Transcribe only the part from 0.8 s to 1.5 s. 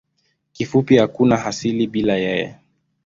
hakuna